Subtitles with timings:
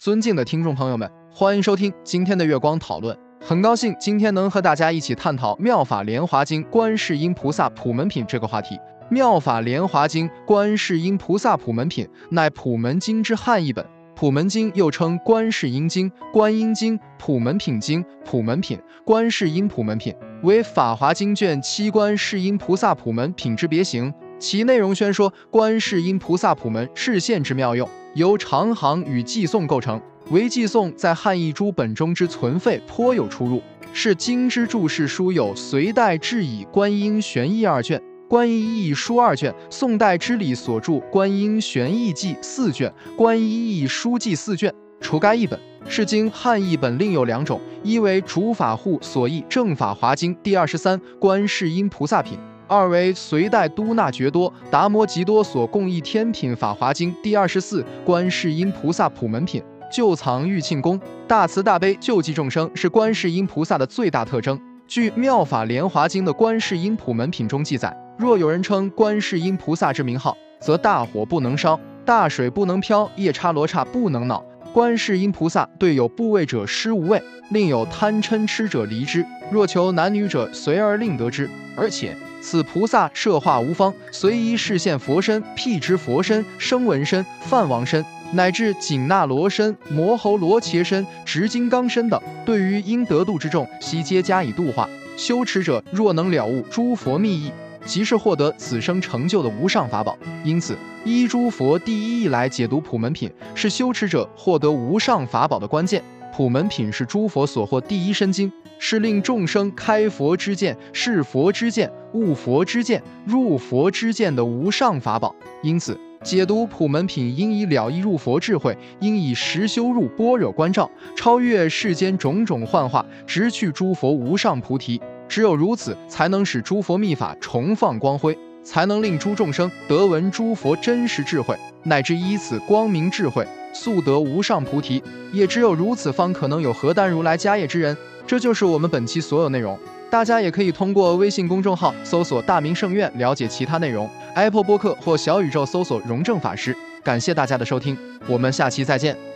[0.00, 3.14] 尊敬的听众朋友们，欢迎收听今天的月光讨论。
[3.38, 8.76] 很高兴今天能和大家一起探讨《妙法莲华经》观世音菩萨普门品这个话题。
[9.10, 13.86] 《妙法莲华经》观世音菩萨普门品乃普门经之汉译本。
[14.16, 24.10] 普门经又称观世音经、观音经、普门品经、普门品、观世音普门品，为《法华经》卷七观世音菩萨普门品之别行。
[24.38, 30.00] 其内容宣说观世音菩萨普门示现之妙用，由长行与寄颂构成。
[30.30, 33.60] 唯寄颂在汉译诸本中之存废颇有出入。
[33.92, 38.00] 是经之注释书有隋代制以观音玄义二卷。
[38.28, 44.72] 观音义书二卷，宋代知礼所著《观音玄义记》四卷，《观音义书记》四卷。
[45.00, 52.38] 除该一本，是经汉译本另有两种：一为主法护所译《正法华经》第二十三《观世音菩萨品》；
[52.70, 59.60] 二为隋代都那觉多达摩吉多所共译《天品法华经》第二十四《观世音菩萨普门品》。
[59.92, 64.56] 旧藏玉庆宫，大慈大悲救济众生是观世音菩萨的最大特征。
[64.86, 67.92] 据《妙法莲华经》的观世音普门品中记载。
[68.16, 74.44] 若有人称观世音菩萨之名号，则大火不能烧，大水不能漂，夜叉罗刹不能恼。
[74.72, 79.24] 观世音菩萨对有部位者施无畏，另有贪嗔痴者离之。
[79.50, 81.50] 若求男女者，随而令得之。
[81.76, 94.88] 而且此菩萨设化无方，随意示现佛身、辟支佛身、声闻身、梵王身，乃至紧那罗身、摩喉罗伽身、执金刚身等，对于应得度之众，悉皆加以度化。
[95.16, 97.50] 修持者若能了悟诸佛密意。
[97.84, 106.02] 即是获得此生成就的无上法宝，因此依诸佛第一义来解读普门品，是修持者获得无上法宝的关键。
[106.32, 115.34] 普门品是诸佛所获第一身经，是令众生开佛之见、是佛之见、悟佛之见、入佛之见的无上法宝。
[115.62, 125.00] 因此，解读普门品应以了义入佛智慧，应以实修入般若观照，超越世间种种幻化，直去诸佛无上菩提。
[125.30, 135.00] 只有如此，才能使诸佛密法重放光辉，才能令诸众生得闻诸佛真实智慧，乃至依此光明智慧，速得无上菩提。
[135.32, 137.96] 也只有如此，方可能有何丹如来家业之人。
[138.26, 139.78] 这就是我们本期所有内容。
[140.10, 146.76] 大家也可以通过微信公众号搜索“大明圣院”了解其他内容，Apple 播客或小宇宙搜索“荣正法师”。
[147.04, 149.29] 感谢大家的收听，我们下期再见。